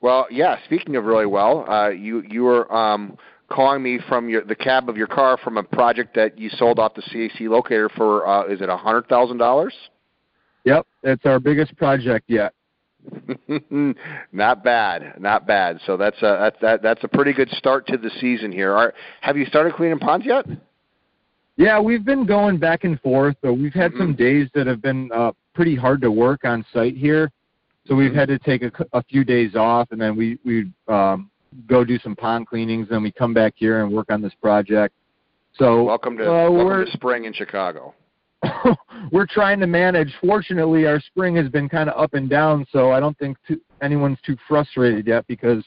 Well, 0.00 0.26
yeah. 0.30 0.57
Speaking 0.64 0.97
of 0.97 1.04
really 1.04 1.26
well, 1.26 1.69
uh, 1.71 1.90
you 1.90 2.23
you 2.28 2.42
were 2.42 2.73
um, 2.75 3.19
calling 3.50 3.83
me 3.83 3.99
from 4.09 4.28
your 4.28 4.45
the 4.45 4.54
cab 4.54 4.88
of 4.88 4.97
your 4.97 5.07
car 5.07 5.37
from 5.37 5.59
a 5.59 5.62
project 5.62 6.14
that 6.14 6.38
you 6.38 6.49
sold 6.50 6.78
off 6.78 6.95
the 6.95 7.02
CAC 7.02 7.49
locator 7.49 7.88
for. 7.90 8.26
Uh, 8.26 8.47
is 8.47 8.61
it 8.61 8.69
a 8.69 8.76
hundred 8.76 9.09
thousand 9.09 9.38
dollars? 9.38 9.75
Yep, 10.64 10.87
it's 11.02 11.25
our 11.26 11.40
biggest 11.40 11.76
project 11.76 12.26
yet. 12.28 12.54
not 14.33 14.62
bad, 14.62 15.14
not 15.19 15.47
bad. 15.47 15.80
So 15.87 15.97
that's 15.97 16.19
a 16.19 16.38
that's 16.40 16.57
that, 16.61 16.83
that's 16.83 17.04
a 17.04 17.09
pretty 17.09 17.33
good 17.33 17.50
start 17.50 17.87
to 17.88 17.97
the 17.97 18.11
season 18.21 18.52
here. 18.52 18.73
Are, 18.73 18.95
have 19.21 19.37
you 19.37 19.47
started 19.47 19.75
cleaning 19.75 19.99
ponds 19.99 20.26
yet? 20.26 20.47
Yeah, 21.57 21.78
we've 21.80 22.04
been 22.04 22.25
going 22.25 22.59
back 22.59 22.85
and 22.85 22.99
forth. 23.00 23.37
So 23.42 23.52
we've 23.52 23.75
had 23.75 23.90
mm-hmm. 23.92 24.00
some 24.00 24.14
days 24.14 24.49
that 24.54 24.66
have 24.66 24.80
been 24.80 25.11
uh, 25.12 25.33
pretty 25.54 25.76
hard 25.76 26.00
to 26.02 26.11
work 26.11 26.45
on 26.45 26.64
site 26.73 26.97
here. 26.97 27.30
So 27.87 27.94
we've 27.94 28.14
had 28.14 28.28
to 28.28 28.38
take 28.38 28.62
a, 28.62 28.70
a 28.92 29.02
few 29.02 29.25
days 29.25 29.54
off, 29.54 29.88
and 29.90 30.00
then 30.00 30.16
we 30.16 30.38
we 30.44 30.70
um, 30.88 31.30
go 31.66 31.84
do 31.84 31.99
some 31.99 32.14
pond 32.14 32.46
cleanings. 32.46 32.88
Then 32.88 33.02
we 33.02 33.10
come 33.10 33.34
back 33.34 33.54
here 33.56 33.82
and 33.82 33.92
work 33.92 34.10
on 34.10 34.22
this 34.22 34.34
project. 34.40 34.94
So 35.54 35.82
welcome 35.84 36.16
to 36.18 36.25
uh, 36.25 36.50
welcome 36.50 36.84
to 36.84 36.92
spring 36.92 37.25
in 37.25 37.32
Chicago. 37.32 37.94
we're 39.12 39.26
trying 39.26 39.60
to 39.60 39.66
manage. 39.66 40.12
Fortunately, 40.20 40.87
our 40.87 41.00
spring 41.00 41.37
has 41.37 41.49
been 41.49 41.68
kind 41.68 41.90
of 41.90 42.00
up 42.00 42.14
and 42.14 42.28
down, 42.28 42.66
so 42.72 42.92
I 42.92 43.00
don't 43.00 43.18
think 43.18 43.37
too, 43.46 43.60
anyone's 43.82 44.18
too 44.25 44.37
frustrated 44.49 45.06
yet 45.06 45.26
because 45.26 45.64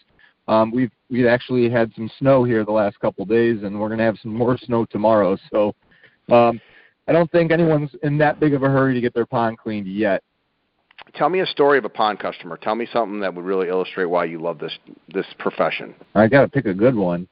um, 0.47 0.71
we've 0.71 0.91
we've 1.09 1.25
actually 1.25 1.69
had 1.69 1.91
some 1.95 2.09
snow 2.19 2.43
here 2.43 2.63
the 2.63 2.71
last 2.71 2.99
couple 2.99 3.23
of 3.23 3.29
days, 3.29 3.63
and 3.63 3.79
we're 3.79 3.89
going 3.89 3.99
to 3.99 4.05
have 4.05 4.17
some 4.21 4.33
more 4.33 4.57
snow 4.57 4.85
tomorrow. 4.85 5.37
So 5.51 5.75
um, 6.31 6.59
I 7.07 7.11
don't 7.11 7.31
think 7.31 7.51
anyone's 7.51 7.91
in 8.03 8.17
that 8.19 8.39
big 8.39 8.53
of 8.53 8.63
a 8.63 8.69
hurry 8.69 8.93
to 8.93 9.01
get 9.01 9.13
their 9.13 9.25
pond 9.25 9.57
cleaned 9.57 9.87
yet. 9.87 10.23
Tell 11.15 11.29
me 11.29 11.41
a 11.41 11.45
story 11.45 11.77
of 11.77 11.85
a 11.85 11.89
pond 11.89 12.19
customer. 12.19 12.57
Tell 12.57 12.75
me 12.75 12.87
something 12.91 13.19
that 13.19 13.33
would 13.33 13.45
really 13.45 13.67
illustrate 13.67 14.05
why 14.05 14.25
you 14.25 14.39
love 14.39 14.59
this 14.59 14.77
this 15.13 15.27
profession. 15.37 15.93
I 16.15 16.27
got 16.27 16.41
to 16.41 16.47
pick 16.47 16.65
a 16.65 16.73
good 16.73 16.95
one. 16.95 17.27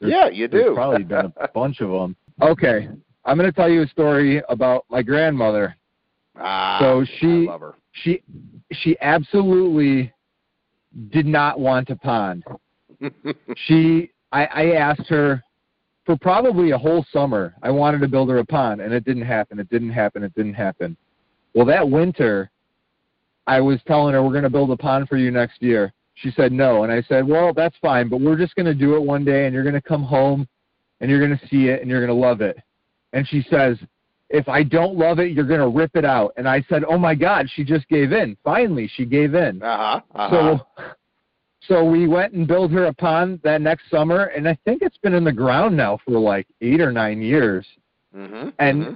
There's, 0.00 0.12
yeah, 0.12 0.28
you 0.28 0.48
do. 0.48 0.72
probably 0.74 1.04
been 1.04 1.32
a 1.36 1.48
bunch 1.54 1.80
of 1.80 1.90
them. 1.90 2.16
Okay, 2.42 2.88
I'm 3.24 3.36
going 3.36 3.50
to 3.50 3.56
tell 3.56 3.68
you 3.68 3.82
a 3.82 3.86
story 3.88 4.42
about 4.48 4.84
my 4.90 5.02
grandmother. 5.02 5.76
Ah, 6.36 6.78
so 6.80 7.04
she 7.18 7.46
I 7.48 7.52
love 7.52 7.60
her. 7.60 7.74
she 7.92 8.22
she 8.72 8.96
absolutely 9.00 10.12
did 11.10 11.26
not 11.26 11.60
want 11.60 11.90
a 11.90 11.96
pond. 11.96 12.44
she, 13.66 14.10
I, 14.32 14.46
I 14.46 14.72
asked 14.72 15.08
her 15.08 15.42
for 16.04 16.16
probably 16.16 16.70
a 16.70 16.78
whole 16.78 17.04
summer. 17.12 17.54
I 17.62 17.70
wanted 17.70 18.00
to 18.00 18.08
build 18.08 18.28
her 18.30 18.38
a 18.38 18.44
pond, 18.44 18.80
and 18.80 18.92
it 18.92 19.04
didn't 19.04 19.22
happen. 19.22 19.58
It 19.58 19.70
didn't 19.70 19.90
happen. 19.90 20.22
It 20.22 20.34
didn't 20.34 20.54
happen. 20.54 20.96
Well, 21.54 21.66
that 21.66 21.88
winter, 21.88 22.50
I 23.46 23.60
was 23.60 23.80
telling 23.86 24.14
her 24.14 24.22
we're 24.22 24.30
going 24.30 24.44
to 24.44 24.50
build 24.50 24.70
a 24.70 24.76
pond 24.76 25.08
for 25.08 25.16
you 25.16 25.30
next 25.30 25.62
year. 25.62 25.92
She 26.14 26.30
said 26.32 26.52
no, 26.52 26.84
and 26.84 26.92
I 26.92 27.02
said, 27.02 27.26
well, 27.26 27.52
that's 27.54 27.76
fine, 27.80 28.08
but 28.08 28.20
we're 28.20 28.36
just 28.36 28.54
going 28.54 28.66
to 28.66 28.74
do 28.74 28.94
it 28.94 29.02
one 29.02 29.24
day, 29.24 29.46
and 29.46 29.54
you're 29.54 29.62
going 29.62 29.74
to 29.74 29.80
come 29.80 30.02
home, 30.02 30.46
and 31.00 31.10
you're 31.10 31.24
going 31.24 31.38
to 31.38 31.48
see 31.48 31.68
it, 31.68 31.80
and 31.80 31.90
you're 31.90 32.04
going 32.04 32.14
to 32.14 32.26
love 32.26 32.42
it. 32.42 32.58
And 33.12 33.26
she 33.26 33.44
says, 33.50 33.78
if 34.28 34.48
I 34.48 34.62
don't 34.62 34.96
love 34.96 35.18
it, 35.18 35.32
you're 35.32 35.46
going 35.46 35.60
to 35.60 35.68
rip 35.68 35.96
it 35.96 36.04
out. 36.04 36.32
And 36.36 36.48
I 36.48 36.64
said, 36.68 36.84
oh 36.88 36.98
my 36.98 37.14
God, 37.14 37.48
she 37.52 37.64
just 37.64 37.88
gave 37.88 38.12
in. 38.12 38.36
Finally, 38.44 38.90
she 38.94 39.04
gave 39.04 39.34
in. 39.34 39.62
Uh-huh. 39.62 40.00
uh-huh. 40.14 40.58
So, 40.76 40.84
so 41.62 41.84
we 41.84 42.06
went 42.06 42.32
and 42.34 42.46
built 42.46 42.70
her 42.70 42.86
a 42.86 42.94
pond 42.94 43.40
that 43.42 43.60
next 43.60 43.90
summer, 43.90 44.26
and 44.26 44.48
I 44.48 44.56
think 44.64 44.82
it's 44.82 44.98
been 44.98 45.14
in 45.14 45.24
the 45.24 45.32
ground 45.32 45.76
now 45.76 45.98
for 46.04 46.18
like 46.18 46.46
eight 46.60 46.80
or 46.80 46.92
nine 46.92 47.20
years. 47.20 47.66
mm-hmm. 48.14 48.50
And 48.58 48.82
mm-hmm. 48.82 48.94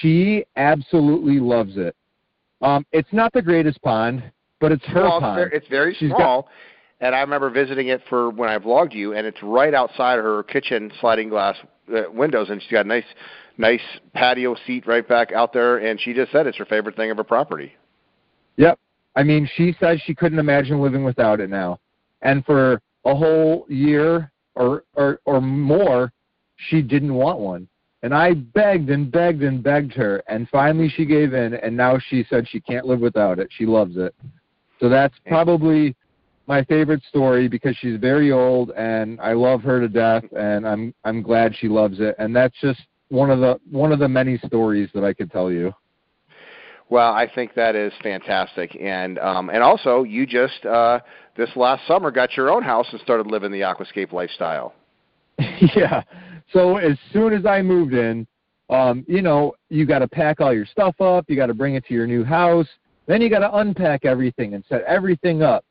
she 0.00 0.44
absolutely 0.56 1.38
loves 1.38 1.76
it. 1.76 1.94
Um, 2.62 2.86
it's 2.92 3.12
not 3.12 3.32
the 3.32 3.42
greatest 3.42 3.80
pond, 3.82 4.22
but 4.60 4.72
it's 4.72 4.84
her 4.86 5.02
Well, 5.02 5.16
it's 5.16 5.20
pond. 5.22 5.36
very, 5.36 5.50
it's 5.52 5.68
very 5.68 5.94
She's 5.94 6.10
got- 6.10 6.18
small, 6.18 6.48
and 7.00 7.14
I 7.14 7.20
remember 7.20 7.50
visiting 7.50 7.88
it 7.88 8.00
for 8.08 8.30
when 8.30 8.48
I 8.48 8.58
vlogged 8.58 8.94
you, 8.94 9.14
and 9.14 9.26
it's 9.26 9.42
right 9.42 9.74
outside 9.74 10.18
her 10.18 10.42
kitchen 10.44 10.92
sliding 11.00 11.28
glass 11.28 11.56
uh, 11.94 12.02
windows, 12.12 12.48
and 12.50 12.62
she's 12.62 12.70
got 12.70 12.84
a 12.84 12.88
nice, 12.88 13.04
nice 13.58 13.80
patio 14.14 14.54
seat 14.66 14.86
right 14.86 15.06
back 15.06 15.32
out 15.32 15.52
there, 15.52 15.78
and 15.78 16.00
she 16.00 16.12
just 16.14 16.30
said 16.30 16.46
it's 16.46 16.56
her 16.58 16.64
favorite 16.64 16.94
thing 16.96 17.10
of 17.10 17.16
her 17.16 17.24
property. 17.24 17.72
Yep. 18.56 18.78
I 19.16 19.22
mean, 19.24 19.48
she 19.56 19.74
says 19.80 20.00
she 20.04 20.14
couldn't 20.14 20.38
imagine 20.38 20.80
living 20.80 21.04
without 21.04 21.40
it 21.40 21.50
now. 21.50 21.80
And 22.22 22.44
for 22.46 22.80
a 23.04 23.14
whole 23.14 23.66
year 23.68 24.30
or 24.54 24.84
or 24.94 25.18
or 25.24 25.40
more, 25.40 26.12
she 26.68 26.80
didn't 26.80 27.12
want 27.12 27.40
one. 27.40 27.68
And 28.02 28.12
I 28.12 28.34
begged 28.34 28.90
and 28.90 29.10
begged 29.10 29.42
and 29.42 29.62
begged 29.62 29.92
her, 29.92 30.22
and 30.26 30.48
finally 30.48 30.88
she 30.88 31.04
gave 31.04 31.34
in. 31.34 31.54
And 31.54 31.76
now 31.76 31.98
she 32.08 32.26
said 32.28 32.48
she 32.48 32.60
can't 32.60 32.84
live 32.86 33.00
without 33.00 33.38
it. 33.38 33.48
She 33.56 33.64
loves 33.64 33.96
it. 33.96 34.14
So 34.80 34.88
that's 34.88 35.14
probably 35.26 35.94
my 36.48 36.64
favorite 36.64 37.02
story 37.08 37.46
because 37.46 37.76
she's 37.76 38.00
very 38.00 38.32
old, 38.32 38.72
and 38.72 39.20
I 39.20 39.32
love 39.34 39.62
her 39.62 39.80
to 39.80 39.88
death, 39.88 40.24
and 40.36 40.66
I'm 40.66 40.92
I'm 41.04 41.22
glad 41.22 41.54
she 41.56 41.68
loves 41.68 42.00
it. 42.00 42.16
And 42.18 42.34
that's 42.34 42.58
just 42.60 42.80
one 43.08 43.30
of 43.30 43.38
the 43.38 43.60
one 43.70 43.92
of 43.92 44.00
the 44.00 44.08
many 44.08 44.38
stories 44.46 44.88
that 44.94 45.04
I 45.04 45.12
could 45.12 45.30
tell 45.30 45.52
you. 45.52 45.72
Well, 46.90 47.12
I 47.12 47.26
think 47.32 47.54
that 47.54 47.76
is 47.76 47.92
fantastic, 48.02 48.76
and 48.80 49.18
um, 49.20 49.48
and 49.48 49.62
also 49.62 50.02
you 50.02 50.26
just 50.26 50.66
uh, 50.66 50.98
this 51.36 51.50
last 51.56 51.86
summer 51.86 52.10
got 52.10 52.36
your 52.36 52.50
own 52.50 52.62
house 52.62 52.86
and 52.90 53.00
started 53.00 53.28
living 53.28 53.52
the 53.52 53.60
aquascape 53.60 54.12
lifestyle. 54.12 54.74
yeah. 55.76 56.02
So 56.52 56.76
as 56.76 56.98
soon 57.12 57.32
as 57.32 57.46
I 57.46 57.62
moved 57.62 57.94
in, 57.94 58.26
um, 58.70 59.04
you 59.06 59.22
know, 59.22 59.54
you 59.68 59.86
got 59.86 60.00
to 60.00 60.08
pack 60.08 60.40
all 60.40 60.52
your 60.52 60.66
stuff 60.66 61.00
up. 61.00 61.26
You 61.28 61.36
got 61.36 61.46
to 61.46 61.54
bring 61.54 61.74
it 61.74 61.84
to 61.86 61.94
your 61.94 62.06
new 62.06 62.24
house. 62.24 62.68
Then 63.06 63.20
you 63.20 63.28
got 63.28 63.40
to 63.40 63.56
unpack 63.56 64.04
everything 64.04 64.54
and 64.54 64.64
set 64.68 64.82
everything 64.84 65.42
up. 65.42 65.64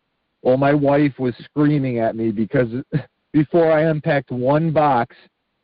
Well, 0.44 0.58
my 0.58 0.74
wife 0.74 1.14
was 1.20 1.34
screaming 1.44 2.00
at 2.00 2.16
me 2.16 2.32
because 2.32 2.70
before 3.34 3.72
I 3.72 3.84
unpacked 3.84 4.32
one 4.32 4.72
box, 4.72 5.16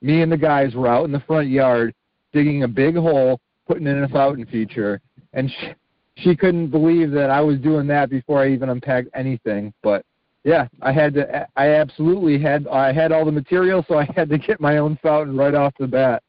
me 0.01 0.21
and 0.21 0.31
the 0.31 0.37
guys 0.37 0.75
were 0.75 0.87
out 0.87 1.05
in 1.05 1.11
the 1.11 1.19
front 1.21 1.49
yard 1.49 1.93
digging 2.33 2.63
a 2.63 2.67
big 2.67 2.95
hole, 2.95 3.39
putting 3.67 3.87
in 3.87 4.03
a 4.03 4.07
fountain 4.07 4.45
feature, 4.45 5.01
and 5.33 5.49
she, 5.49 5.73
she 6.17 6.35
couldn't 6.35 6.69
believe 6.69 7.11
that 7.11 7.29
I 7.29 7.41
was 7.41 7.59
doing 7.59 7.87
that 7.87 8.09
before 8.09 8.43
I 8.43 8.49
even 8.49 8.69
unpacked 8.69 9.09
anything. 9.13 9.73
But 9.81 10.05
yeah, 10.47 10.65
I 10.81 10.93
had 10.93 11.13
to. 11.15 11.45
I 11.57 11.71
absolutely 11.71 12.41
had. 12.41 12.67
I 12.67 12.93
had 12.93 13.11
all 13.11 13.25
the 13.25 13.33
material, 13.33 13.83
so 13.85 13.99
I 13.99 14.05
had 14.15 14.29
to 14.29 14.37
get 14.37 14.61
my 14.61 14.77
own 14.77 14.97
fountain 15.03 15.35
right 15.35 15.53
off 15.53 15.73
the 15.77 15.87
bat. 15.87 16.23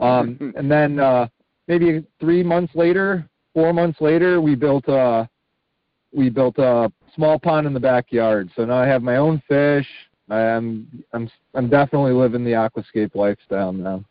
Um, 0.00 0.54
and 0.56 0.70
then 0.70 0.98
uh, 0.98 1.28
maybe 1.68 2.02
three 2.18 2.42
months 2.42 2.74
later, 2.74 3.28
four 3.52 3.74
months 3.74 4.00
later, 4.00 4.40
we 4.40 4.54
built 4.54 4.88
a 4.88 5.28
we 6.14 6.30
built 6.30 6.56
a 6.56 6.90
small 7.14 7.38
pond 7.38 7.66
in 7.66 7.74
the 7.74 7.80
backyard. 7.80 8.50
So 8.56 8.64
now 8.64 8.78
I 8.78 8.86
have 8.86 9.02
my 9.02 9.16
own 9.16 9.42
fish. 9.46 9.86
I'm 10.30 10.88
I'm 11.12 11.30
I'm 11.52 11.68
definitely 11.68 12.12
living 12.12 12.42
the 12.42 12.52
aquascape 12.52 13.14
lifestyle 13.14 13.74
now. 13.74 14.02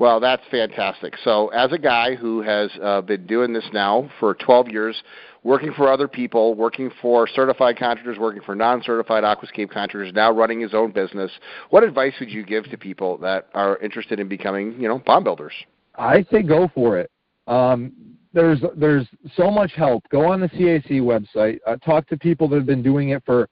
Well, 0.00 0.18
that's 0.18 0.42
fantastic. 0.50 1.14
So, 1.22 1.48
as 1.48 1.72
a 1.72 1.78
guy 1.78 2.14
who 2.14 2.40
has 2.40 2.70
uh, 2.82 3.02
been 3.02 3.26
doing 3.26 3.52
this 3.52 3.68
now 3.70 4.10
for 4.18 4.34
12 4.34 4.68
years, 4.68 5.02
working 5.42 5.72
for 5.72 5.90
other 5.90 6.08
people, 6.08 6.54
working 6.54 6.90
for 7.00 7.26
certified 7.26 7.78
contractors, 7.78 8.18
working 8.18 8.42
for 8.42 8.54
non-certified 8.54 9.24
aquascape 9.24 9.70
contractors, 9.70 10.12
now 10.14 10.30
running 10.30 10.60
his 10.60 10.74
own 10.74 10.90
business, 10.90 11.30
what 11.70 11.82
advice 11.82 12.12
would 12.20 12.30
you 12.30 12.44
give 12.44 12.64
to 12.70 12.76
people 12.76 13.16
that 13.18 13.48
are 13.54 13.78
interested 13.78 14.20
in 14.20 14.28
becoming, 14.28 14.78
you 14.78 14.88
know, 14.88 14.98
pond 14.98 15.24
builders? 15.24 15.54
I 15.96 16.24
say 16.30 16.42
go 16.42 16.70
for 16.74 16.98
it. 16.98 17.10
Um, 17.46 17.92
there's 18.32 18.60
there's 18.76 19.06
so 19.36 19.50
much 19.50 19.72
help. 19.72 20.04
Go 20.10 20.30
on 20.30 20.40
the 20.40 20.48
CAC 20.48 21.00
website. 21.00 21.58
Uh, 21.66 21.76
talk 21.76 22.06
to 22.08 22.16
people 22.16 22.48
that 22.48 22.56
have 22.56 22.66
been 22.66 22.82
doing 22.82 23.10
it 23.10 23.22
for 23.26 23.48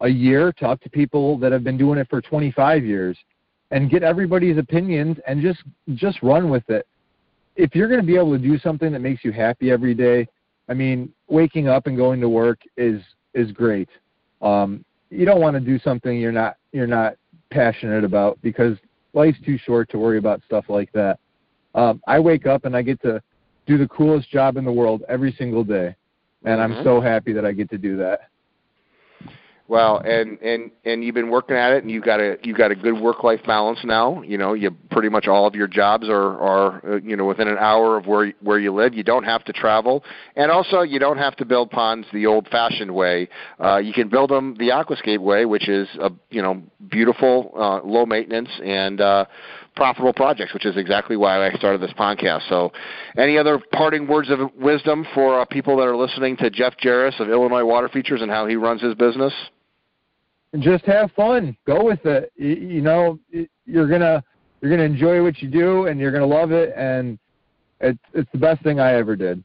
a 0.00 0.08
year. 0.08 0.52
Talk 0.52 0.80
to 0.82 0.90
people 0.90 1.38
that 1.38 1.52
have 1.52 1.64
been 1.64 1.78
doing 1.78 1.98
it 1.98 2.06
for 2.10 2.20
25 2.20 2.84
years, 2.84 3.16
and 3.70 3.90
get 3.90 4.02
everybody's 4.02 4.58
opinions 4.58 5.16
and 5.26 5.40
just 5.40 5.62
just 5.94 6.22
run 6.22 6.50
with 6.50 6.68
it. 6.68 6.86
If 7.56 7.74
you're 7.74 7.88
going 7.88 8.00
to 8.00 8.06
be 8.06 8.16
able 8.16 8.32
to 8.32 8.38
do 8.38 8.58
something 8.58 8.92
that 8.92 9.00
makes 9.00 9.24
you 9.24 9.32
happy 9.32 9.70
every 9.70 9.94
day, 9.94 10.28
I 10.70 10.74
mean, 10.74 11.12
waking 11.28 11.68
up 11.68 11.88
and 11.88 11.96
going 11.96 12.20
to 12.20 12.28
work 12.28 12.60
is 12.76 13.02
is 13.34 13.50
great. 13.50 13.88
Um, 14.40 14.84
you 15.10 15.26
don't 15.26 15.40
want 15.40 15.54
to 15.54 15.60
do 15.60 15.78
something 15.80 16.18
you're 16.18 16.32
not 16.32 16.56
you're 16.72 16.86
not 16.86 17.16
passionate 17.50 18.04
about 18.04 18.40
because 18.40 18.78
life's 19.12 19.40
too 19.44 19.58
short 19.58 19.90
to 19.90 19.98
worry 19.98 20.18
about 20.18 20.40
stuff 20.46 20.66
like 20.68 20.90
that. 20.92 21.18
Um, 21.74 22.00
I 22.06 22.20
wake 22.20 22.46
up 22.46 22.64
and 22.64 22.76
I 22.76 22.82
get 22.82 23.02
to 23.02 23.20
do 23.66 23.76
the 23.76 23.88
coolest 23.88 24.30
job 24.30 24.56
in 24.56 24.64
the 24.64 24.72
world 24.72 25.02
every 25.08 25.32
single 25.32 25.64
day, 25.64 25.94
and 26.44 26.60
Mhm. 26.60 26.64
I'm 26.64 26.84
so 26.84 27.00
happy 27.00 27.32
that 27.32 27.44
I 27.44 27.52
get 27.52 27.68
to 27.70 27.78
do 27.78 27.96
that. 27.96 28.28
Well, 29.70 29.98
and 30.04 30.36
and 30.40 30.72
and 30.84 31.04
you've 31.04 31.14
been 31.14 31.30
working 31.30 31.54
at 31.54 31.70
it, 31.70 31.84
and 31.84 31.92
you've 31.92 32.02
got 32.02 32.18
a 32.18 32.36
you've 32.42 32.58
got 32.58 32.72
a 32.72 32.74
good 32.74 33.00
work 33.00 33.22
life 33.22 33.38
balance 33.46 33.78
now. 33.84 34.20
You 34.22 34.36
know, 34.36 34.52
you 34.52 34.72
pretty 34.90 35.08
much 35.08 35.28
all 35.28 35.46
of 35.46 35.54
your 35.54 35.68
jobs 35.68 36.08
are 36.08 36.40
are 36.40 36.94
uh, 36.94 36.96
you 37.04 37.14
know 37.14 37.24
within 37.24 37.46
an 37.46 37.56
hour 37.56 37.96
of 37.96 38.08
where 38.08 38.32
where 38.42 38.58
you 38.58 38.74
live. 38.74 38.94
You 38.94 39.04
don't 39.04 39.22
have 39.22 39.44
to 39.44 39.52
travel, 39.52 40.02
and 40.34 40.50
also 40.50 40.80
you 40.80 40.98
don't 40.98 41.18
have 41.18 41.36
to 41.36 41.44
build 41.44 41.70
ponds 41.70 42.08
the 42.12 42.26
old-fashioned 42.26 42.92
way. 42.92 43.28
Uh, 43.62 43.76
you 43.76 43.92
can 43.92 44.08
build 44.08 44.30
them 44.30 44.56
the 44.58 44.70
aquascape 44.70 45.20
way, 45.20 45.44
which 45.44 45.68
is 45.68 45.86
a 46.00 46.10
you 46.30 46.42
know 46.42 46.60
beautiful, 46.88 47.52
uh, 47.56 47.80
low 47.86 48.04
maintenance 48.04 48.50
and 48.64 49.00
uh, 49.00 49.24
profitable 49.76 50.12
projects, 50.12 50.52
which 50.52 50.66
is 50.66 50.76
exactly 50.76 51.16
why 51.16 51.46
I 51.46 51.52
started 51.52 51.80
this 51.80 51.92
podcast. 51.92 52.48
So, 52.48 52.72
any 53.16 53.38
other 53.38 53.60
parting 53.70 54.08
words 54.08 54.30
of 54.30 54.52
wisdom 54.56 55.06
for 55.14 55.40
uh, 55.40 55.44
people 55.44 55.76
that 55.76 55.84
are 55.84 55.96
listening 55.96 56.36
to 56.38 56.50
Jeff 56.50 56.74
Jarris 56.76 57.20
of 57.20 57.28
Illinois 57.30 57.64
Water 57.64 57.88
Features 57.88 58.20
and 58.20 58.32
how 58.32 58.48
he 58.48 58.56
runs 58.56 58.82
his 58.82 58.96
business? 58.96 59.32
And 60.52 60.62
just 60.62 60.84
have 60.86 61.12
fun. 61.12 61.56
Go 61.66 61.84
with 61.84 62.04
it. 62.06 62.32
You, 62.36 62.80
know, 62.80 63.18
you're 63.66 63.88
gonna 63.88 64.22
you're 64.60 64.70
gonna 64.70 64.82
enjoy 64.82 65.22
what 65.22 65.40
you 65.40 65.48
do, 65.48 65.86
and 65.86 66.00
you're 66.00 66.10
gonna 66.10 66.26
love 66.26 66.50
it, 66.50 66.74
and 66.76 67.18
it's 67.80 68.00
it's 68.14 68.30
the 68.32 68.38
best 68.38 68.62
thing 68.62 68.80
I 68.80 68.94
ever 68.94 69.14
did. 69.14 69.44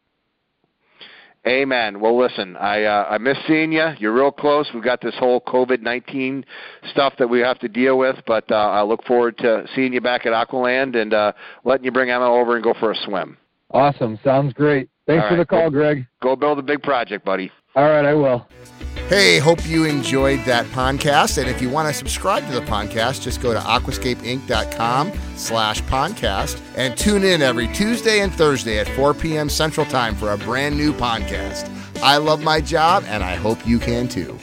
Amen. 1.47 1.99
Well, 1.99 2.17
listen, 2.17 2.57
I 2.57 2.85
uh, 2.85 3.07
I 3.07 3.19
miss 3.19 3.37
seeing 3.47 3.71
you. 3.71 3.87
You're 3.99 4.13
real 4.13 4.31
close. 4.31 4.67
We've 4.73 4.83
got 4.83 4.99
this 4.99 5.13
whole 5.19 5.41
COVID 5.41 5.81
nineteen 5.81 6.43
stuff 6.89 7.13
that 7.19 7.27
we 7.27 7.39
have 7.39 7.59
to 7.59 7.67
deal 7.67 7.99
with, 7.99 8.15
but 8.25 8.51
uh, 8.51 8.55
I 8.55 8.81
look 8.81 9.03
forward 9.03 9.37
to 9.39 9.67
seeing 9.75 9.93
you 9.93 10.01
back 10.01 10.25
at 10.25 10.33
Aqualand 10.33 10.95
and 10.99 11.13
uh, 11.13 11.33
letting 11.63 11.85
you 11.85 11.91
bring 11.91 12.09
Emma 12.09 12.27
over 12.27 12.55
and 12.55 12.63
go 12.63 12.73
for 12.79 12.91
a 12.91 12.95
swim. 12.95 13.37
Awesome. 13.69 14.19
Sounds 14.23 14.53
great. 14.53 14.89
Thanks 15.05 15.27
for 15.27 15.35
the 15.35 15.45
call, 15.45 15.69
Greg. 15.69 16.07
Go 16.21 16.35
build 16.35 16.57
a 16.57 16.63
big 16.63 16.81
project, 16.81 17.23
buddy. 17.23 17.51
All 17.75 17.83
right, 17.83 18.05
I 18.05 18.15
will. 18.15 18.47
Hey, 19.07 19.37
hope 19.37 19.67
you 19.67 19.85
enjoyed 19.85 20.43
that 20.45 20.65
podcast. 20.67 21.37
And 21.37 21.47
if 21.47 21.61
you 21.61 21.69
want 21.69 21.87
to 21.87 21.93
subscribe 21.93 22.43
to 22.47 22.53
the 22.53 22.65
podcast, 22.65 23.21
just 23.21 23.39
go 23.39 23.53
to 23.53 23.59
aquascapeinc.com 23.59 25.11
slash 25.35 25.83
podcast 25.83 26.59
and 26.75 26.97
tune 26.97 27.23
in 27.23 27.43
every 27.43 27.67
Tuesday 27.67 28.21
and 28.21 28.33
Thursday 28.33 28.79
at 28.79 28.89
4 28.89 29.13
p.m. 29.13 29.47
Central 29.47 29.85
Time 29.85 30.15
for 30.15 30.31
a 30.31 30.37
brand 30.39 30.75
new 30.75 30.91
podcast. 30.91 31.69
I 32.01 32.17
love 32.17 32.41
my 32.41 32.59
job, 32.59 33.03
and 33.07 33.23
I 33.23 33.35
hope 33.35 33.65
you 33.67 33.77
can 33.77 34.07
too. 34.07 34.39